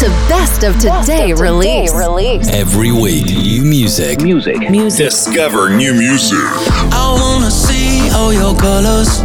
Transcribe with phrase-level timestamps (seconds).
[0.00, 1.92] To Best of Today release.
[2.48, 4.22] Every week, new music.
[4.22, 4.58] Music.
[4.70, 5.10] Music.
[5.10, 6.38] Discover new music.
[6.90, 9.20] I wanna see all your colors.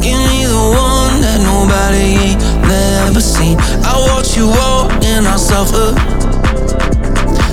[0.00, 2.40] Give me the one that nobody
[2.72, 3.58] never seen.
[3.84, 5.92] I watch you walk and I suffer.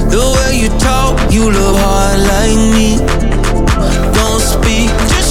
[0.07, 2.95] The way you talk, you look hard like me.
[4.15, 5.24] Don't speak, just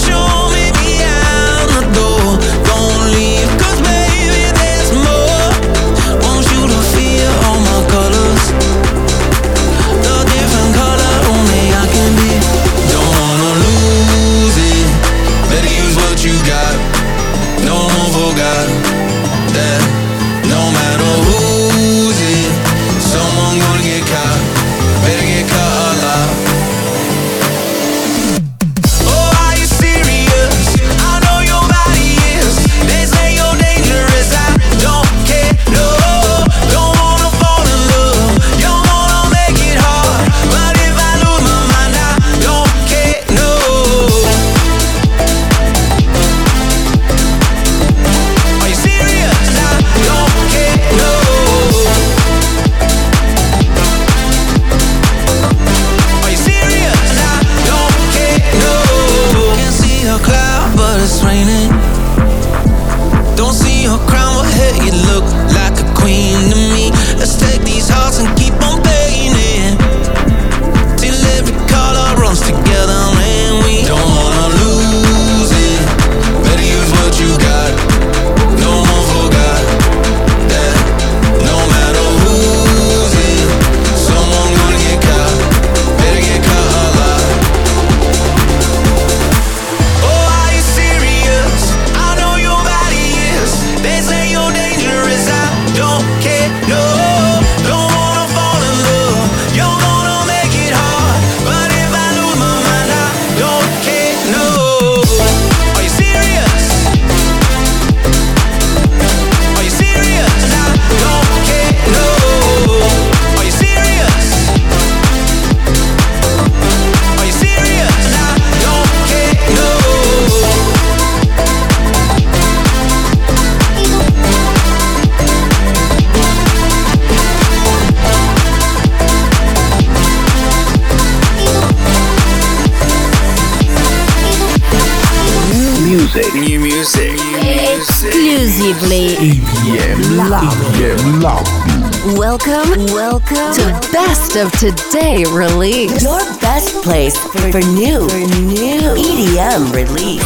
[144.65, 146.03] Today release.
[146.03, 148.01] Your best place for new,
[148.49, 150.24] new EDM release.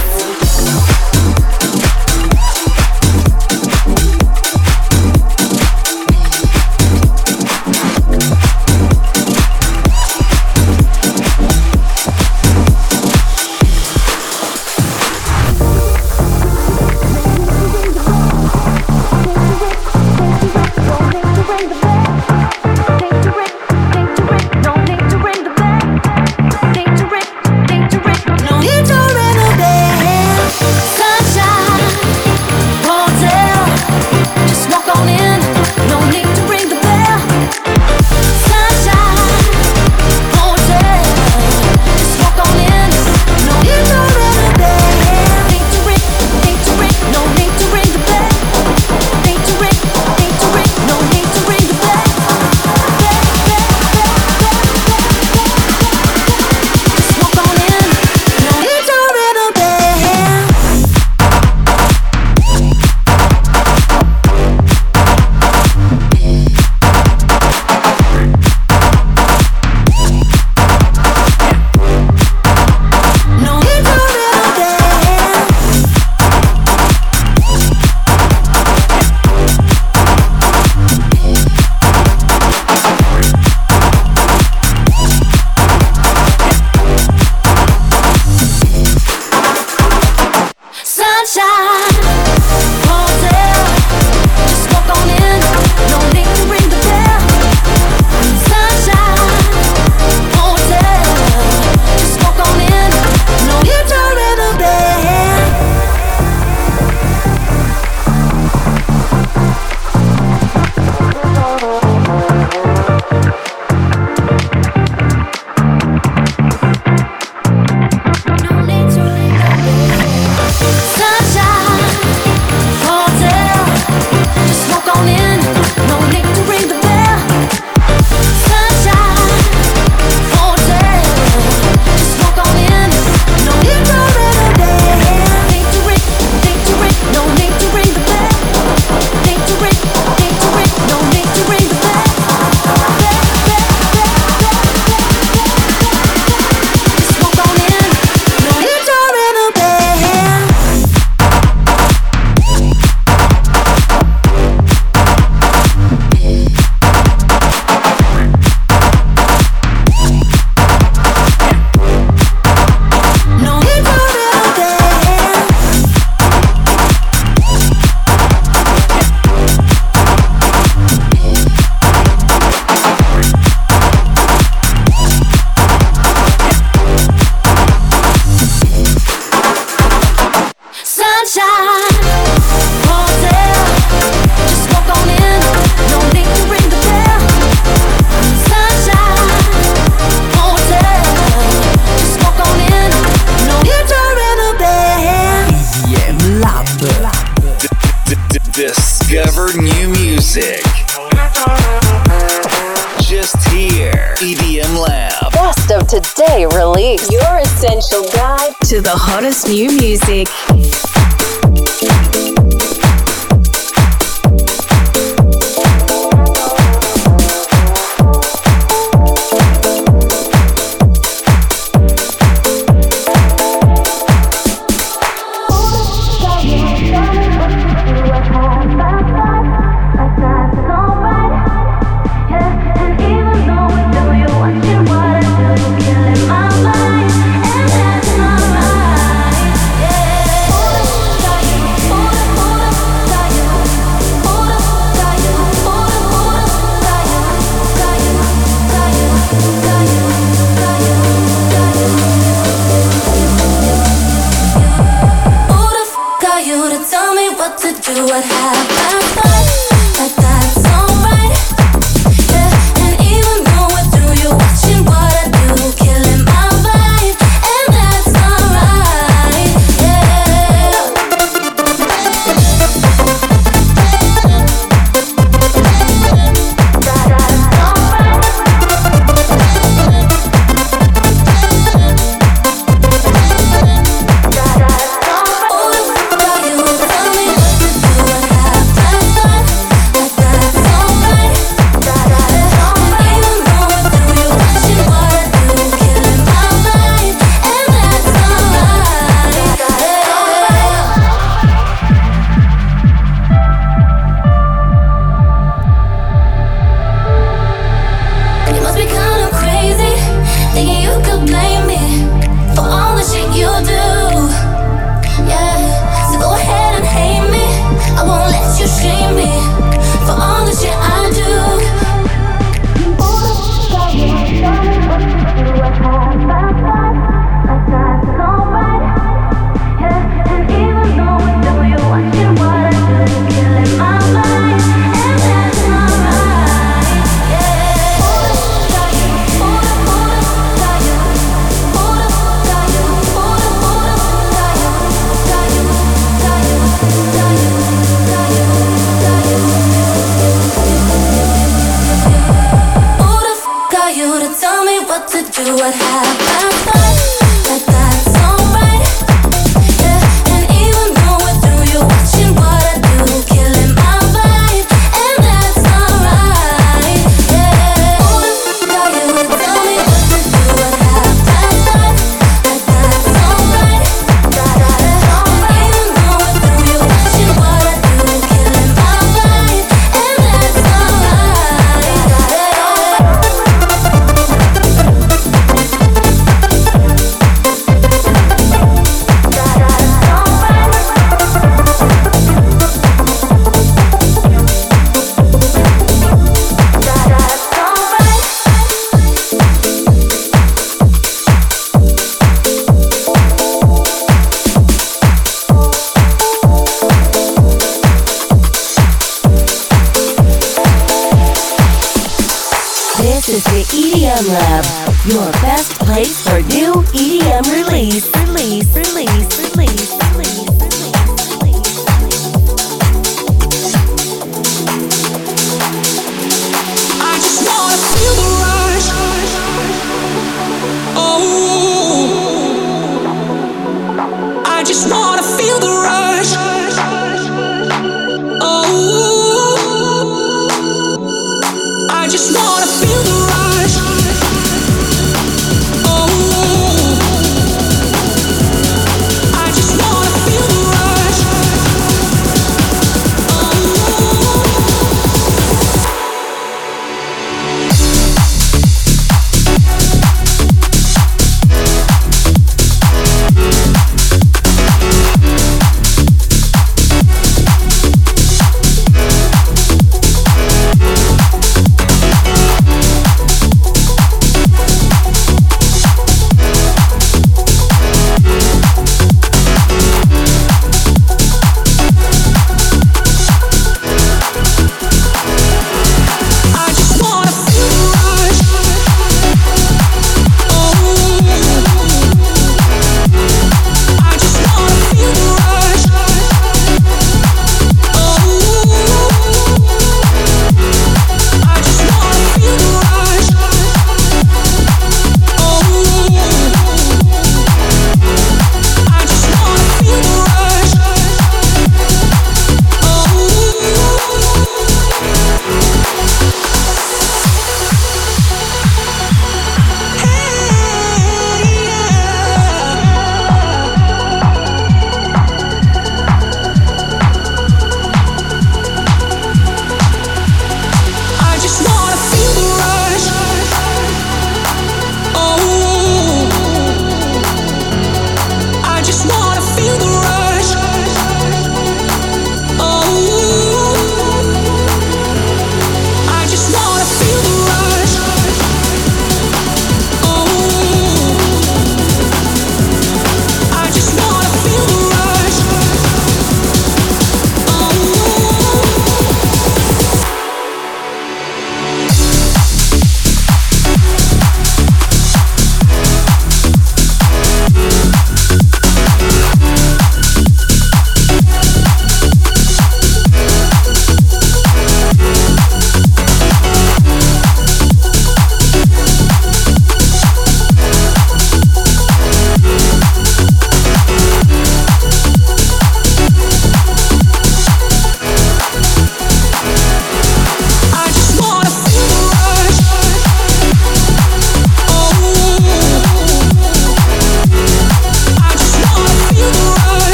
[355.45, 356.28] do what happens.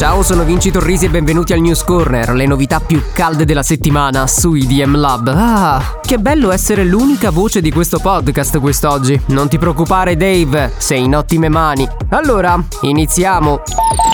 [0.00, 4.26] Ciao, sono Vinci Torrisi e benvenuti al News Corner, le novità più calde della settimana
[4.26, 5.28] su IDM Lab.
[5.28, 9.20] Ah, che bello essere l'unica voce di questo podcast quest'oggi.
[9.26, 11.86] Non ti preoccupare Dave, sei in ottime mani.
[12.08, 13.60] Allora, iniziamo.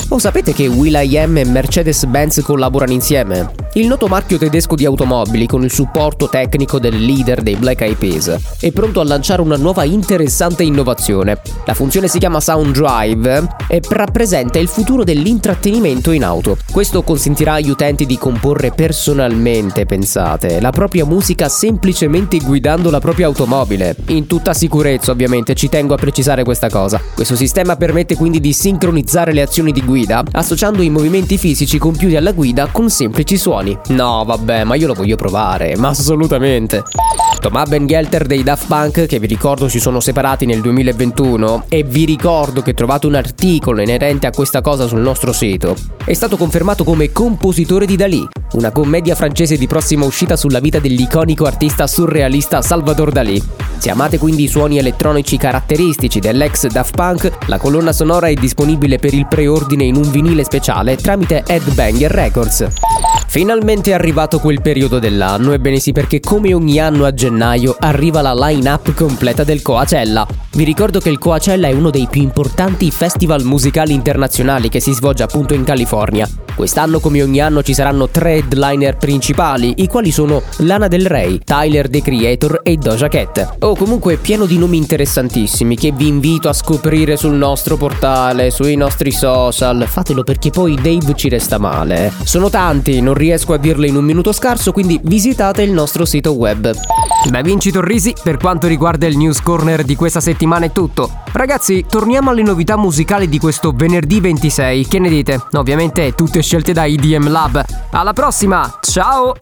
[0.09, 3.66] Oh, sapete che Will.i.am e Mercedes-Benz collaborano insieme?
[3.77, 7.99] Il noto marchio tedesco di automobili, con il supporto tecnico del leader dei Black Eyed
[7.99, 11.43] Peas, è pronto a lanciare una nuova interessante innovazione.
[11.67, 16.57] La funzione si chiama Sound Drive e rappresenta il futuro dell'intrattenimento in auto.
[16.73, 23.27] Questo consentirà agli utenti di comporre personalmente, pensate, la propria musica semplicemente guidando la propria
[23.27, 23.95] automobile.
[24.07, 26.99] In tutta sicurezza, ovviamente, ci tengo a precisare questa cosa.
[27.15, 32.17] Questo sistema permette quindi di sincronizzare le azioni di guida, associando i movimenti fisici compiuti
[32.17, 33.65] alla guida con semplici suoni.
[33.89, 36.83] No, vabbè, ma io lo voglio provare, ma assolutamente.
[37.41, 41.85] Thomas Ben Gelter dei Daft Punk, che vi ricordo si sono separati nel 2021, e
[41.85, 46.37] vi ricordo che trovate un articolo inerente a questa cosa sul nostro sito, è stato
[46.37, 51.87] confermato come compositore di Dalì, una commedia francese di prossima uscita sulla vita dell'iconico artista
[51.87, 53.41] surrealista Salvador Dalì.
[53.79, 58.99] Se amate quindi i suoni elettronici caratteristici dell'ex Daft Punk, la colonna sonora è disponibile
[58.99, 62.67] per il preordine in un vinile speciale tramite Headbanger Records.
[63.29, 68.21] Finalmente è arrivato quel periodo dell'anno, ebbene sì perché come ogni anno a gennaio arriva
[68.21, 70.27] la line-up completa del Coachella.
[70.53, 74.93] Vi ricordo che il Coachella è uno dei più importanti festival musicali internazionali che si
[74.93, 76.29] svolge appunto in California.
[76.57, 81.39] Quest'anno come ogni anno ci saranno tre headliner principali, i quali sono Lana Del Rey,
[81.45, 83.57] Tyler The Creator e Doja Cat.
[83.61, 88.75] O comunque pieno di nomi interessantissimi che vi invito a scoprire sul nostro portale, sui
[88.75, 89.85] nostri social.
[89.87, 92.11] Fatelo perché poi Dave ci resta male.
[92.25, 96.33] Sono tanti, non riesco a dirle in un minuto scarso, quindi visitate il nostro sito
[96.33, 96.73] web.
[97.29, 101.11] Beh, Vinci Torrisi, per quanto riguarda il News Corner di questa settimana è tutto.
[101.33, 104.87] Ragazzi, torniamo alle novità musicali di questo venerdì 26.
[104.87, 105.41] Che ne dite?
[105.53, 107.65] Ovviamente tutte scelte da IDM Lab.
[107.91, 109.35] Alla prossima, ciao!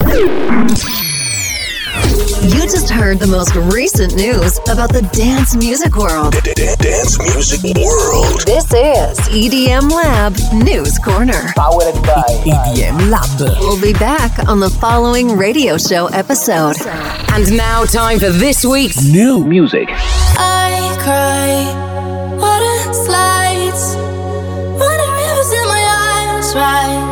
[1.95, 6.35] You just heard the most recent news about the dance music world.
[6.43, 8.41] Dance music world.
[8.45, 11.53] This is EDM Lab News Corner.
[11.57, 13.39] Powered by EDM Lab.
[13.61, 16.77] We'll be back on the following radio show episode.
[17.33, 19.89] And now, time for this week's new music.
[19.91, 21.63] I cry,
[22.37, 25.85] water slides, running rivers in my
[26.43, 27.04] eyes, right?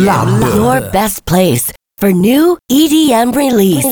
[0.00, 0.28] Lab.
[0.54, 3.84] Your best place for new EDM release.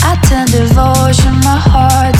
[0.00, 2.13] I turn devotion, my heart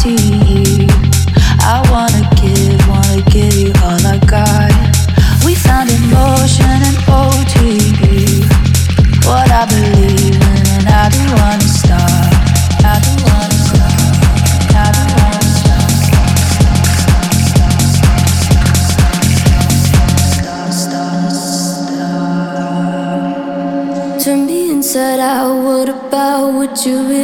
[26.74, 27.23] what you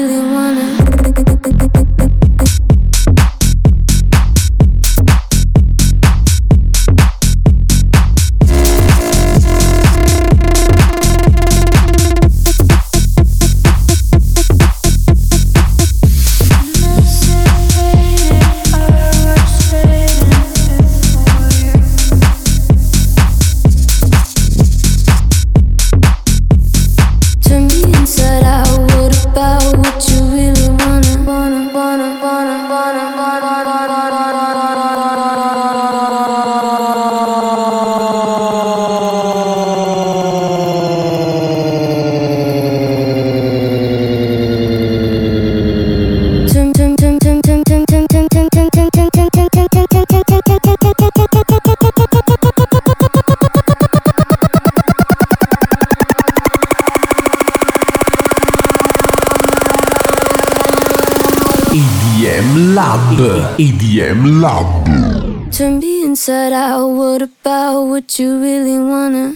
[63.61, 65.53] EDM Lab.
[65.53, 66.87] Turn me inside out.
[66.87, 69.35] What about what you really wanna?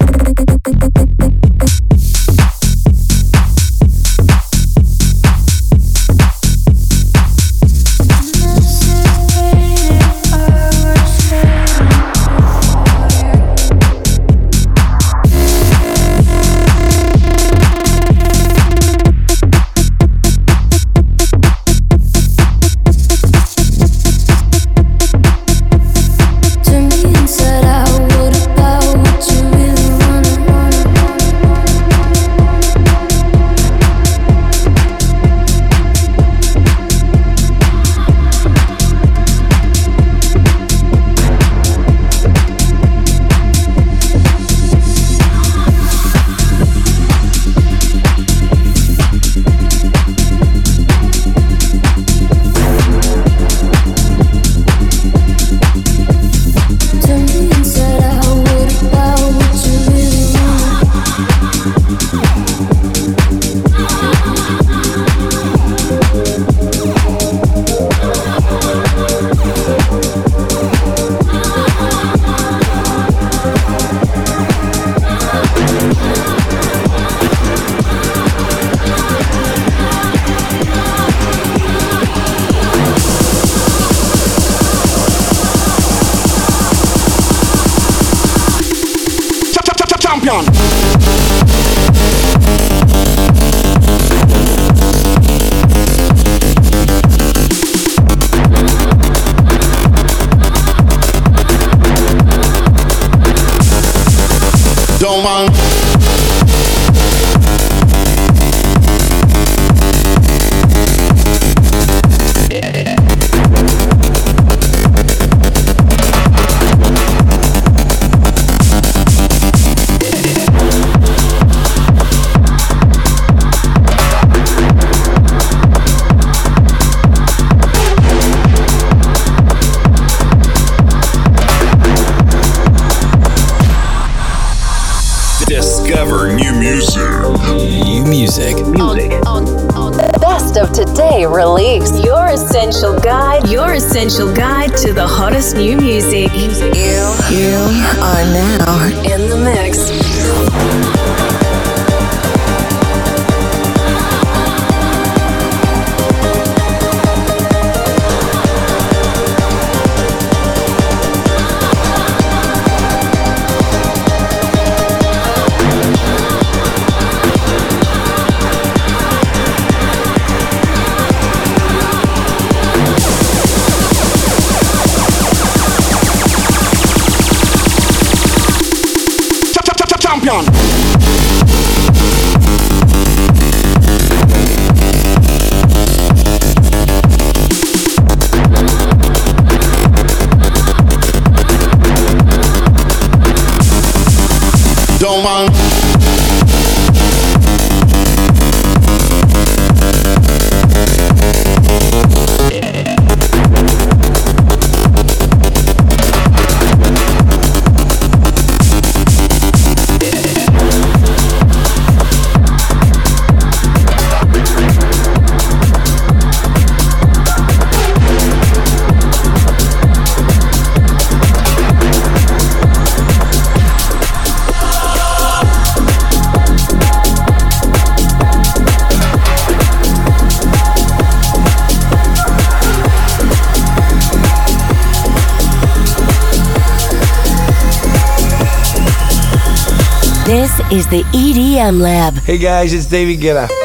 [240.74, 242.14] is the EDM Lab.
[242.14, 243.63] Hey guys, it's David Guetta.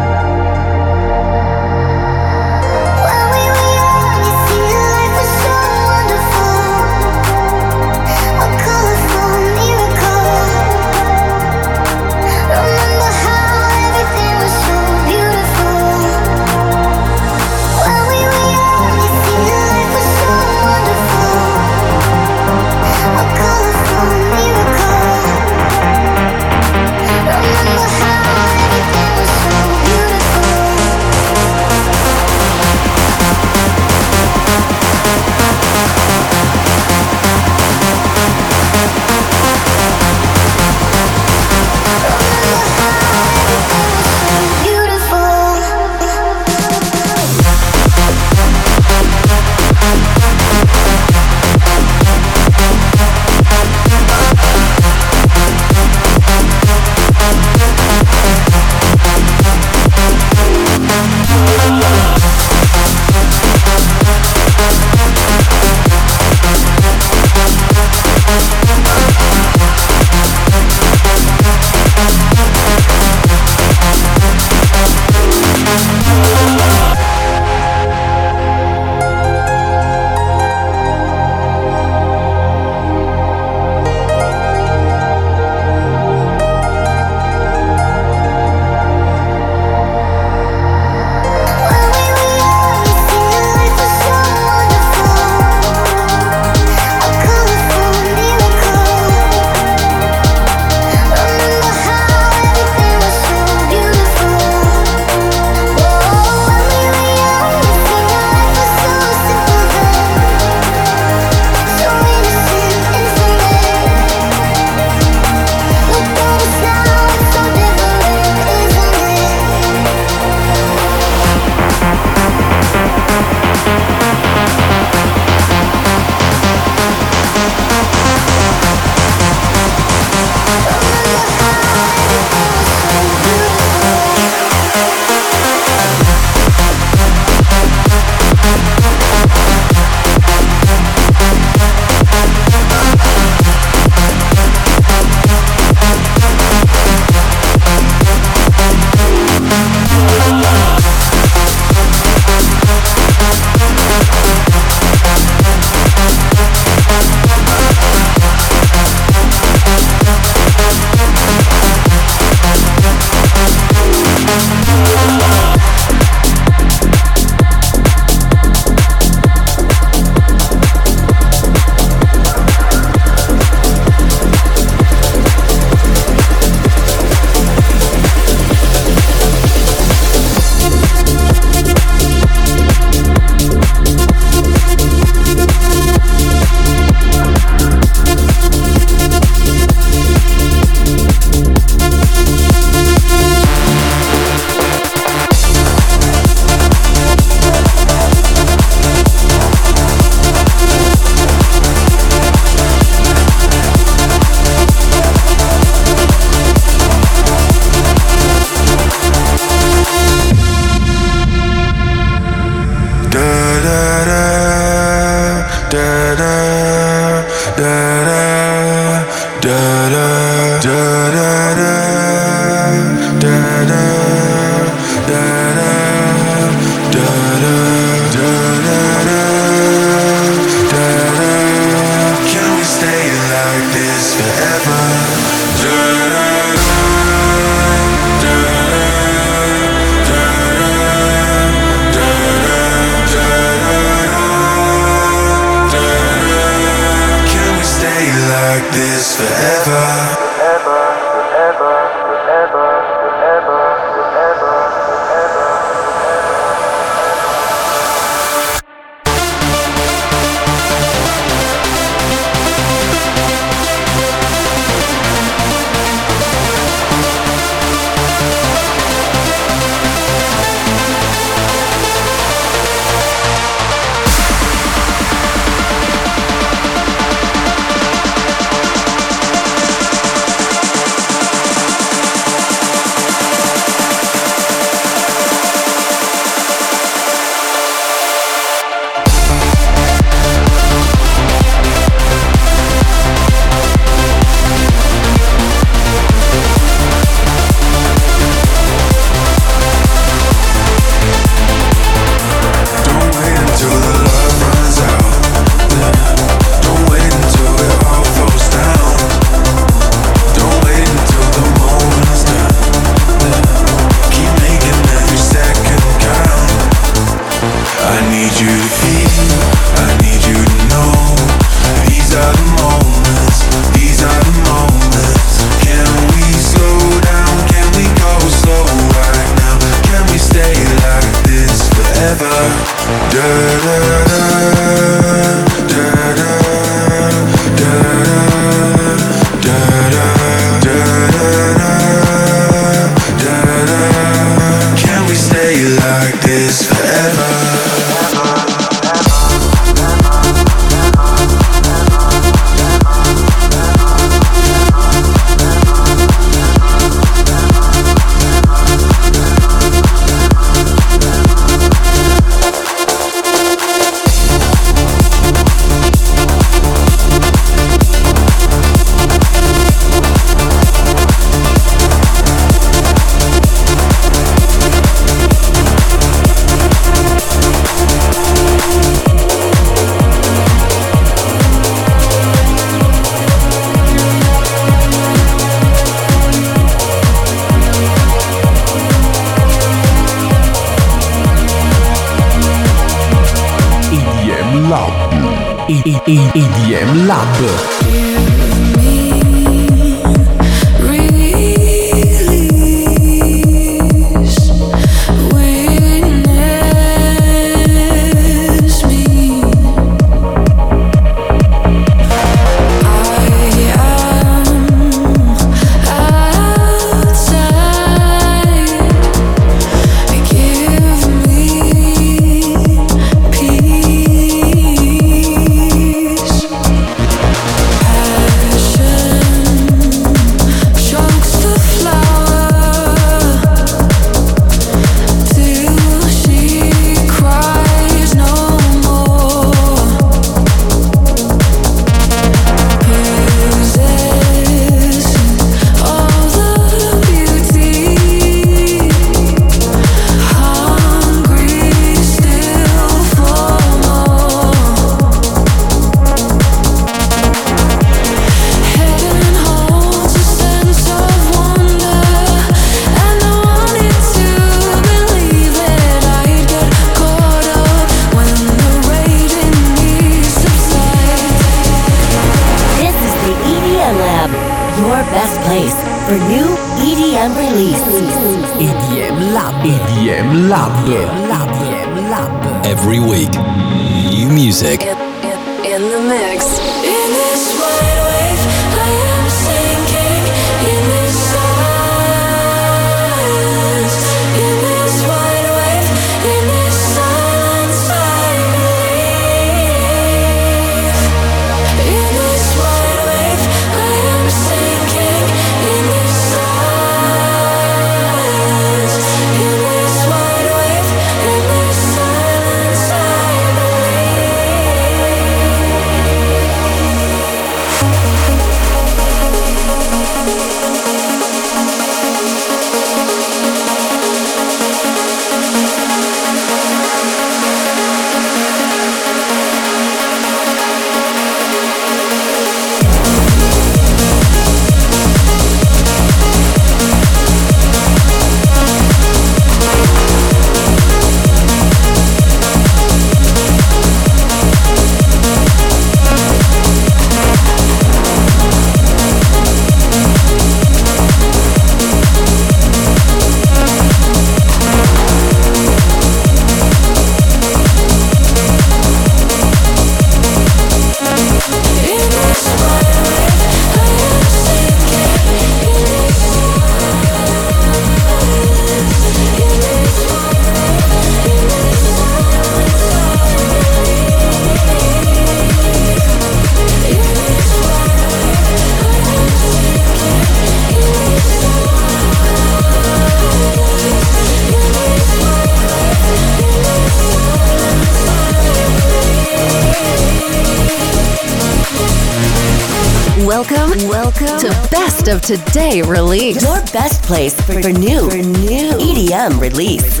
[595.36, 596.42] today release.
[596.42, 600.00] Your best place for, for new, for new EDM release.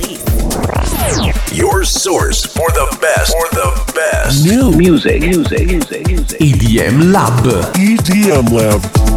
[1.52, 4.44] Your source for the best, for the best.
[4.44, 6.40] New music, music, music, music.
[6.40, 7.44] EDM Lab.
[7.76, 9.09] EDM Lab.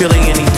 [0.00, 0.49] feeling any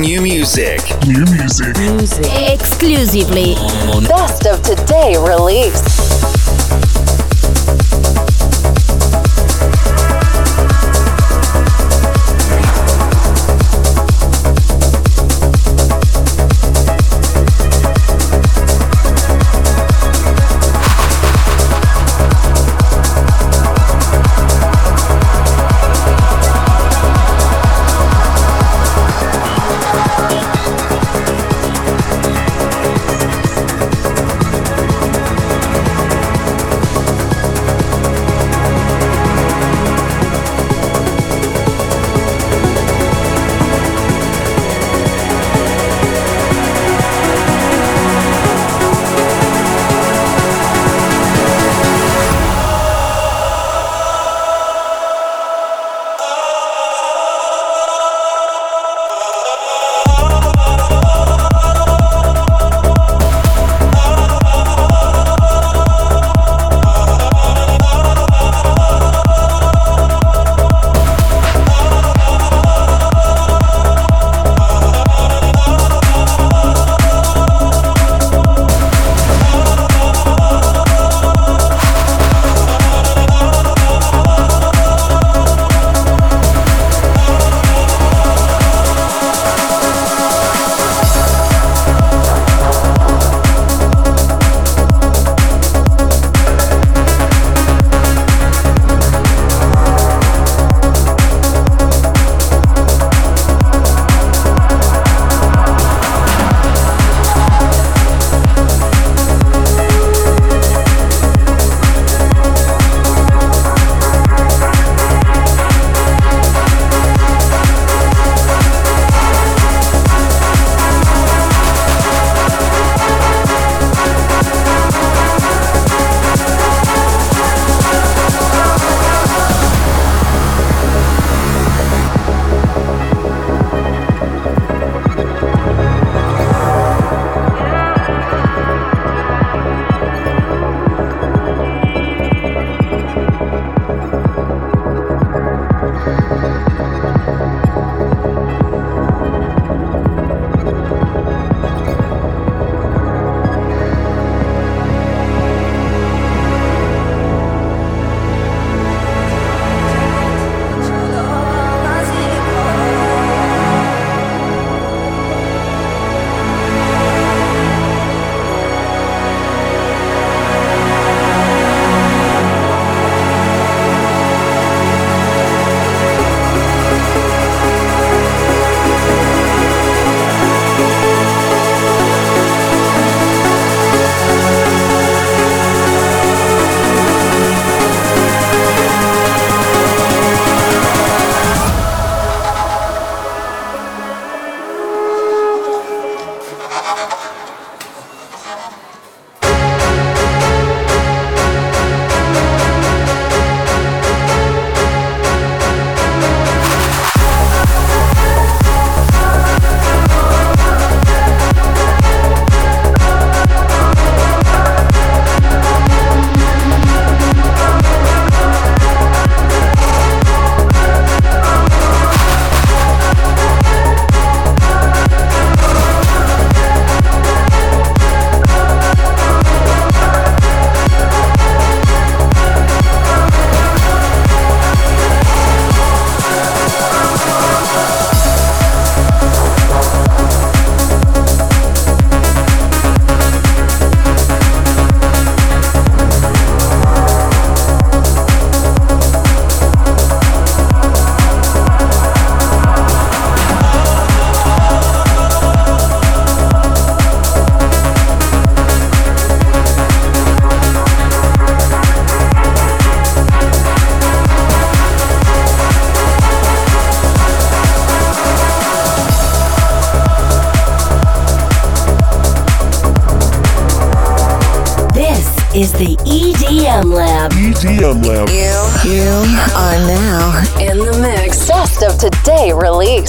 [0.00, 0.80] new music.
[1.06, 1.76] New music.
[1.78, 2.26] Music.
[2.52, 3.54] Exclusively.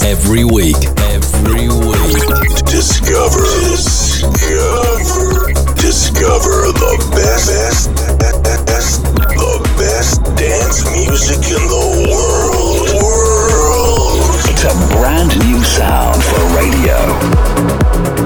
[0.02, 0.76] every week.
[0.98, 2.64] Every week.
[2.66, 3.44] Discover.
[3.70, 5.52] Discover.
[5.74, 7.88] Discover the best.
[8.66, 12.88] best the best dance music in the world.
[12.94, 14.20] world.
[14.50, 18.17] It's a brand new sound for radio.